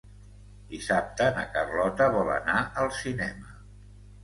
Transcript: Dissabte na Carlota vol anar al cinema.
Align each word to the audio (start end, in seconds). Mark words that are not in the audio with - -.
Dissabte 0.71 1.27
na 1.35 1.43
Carlota 1.59 2.09
vol 2.17 2.33
anar 2.39 2.57
al 2.85 2.93
cinema. 3.03 3.57